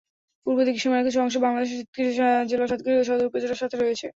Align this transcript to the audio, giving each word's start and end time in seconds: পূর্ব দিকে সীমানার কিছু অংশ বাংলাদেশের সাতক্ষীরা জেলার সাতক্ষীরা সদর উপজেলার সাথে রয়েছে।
পূর্ব 0.45 0.59
দিকে 0.65 0.79
সীমানার 0.79 1.05
কিছু 1.07 1.19
অংশ 1.21 1.35
বাংলাদেশের 1.45 1.77
সাতক্ষীরা 1.79 2.29
জেলার 2.49 2.69
সাতক্ষীরা 2.71 3.07
সদর 3.09 3.29
উপজেলার 3.29 3.61
সাথে 3.61 3.75
রয়েছে। 3.77 4.05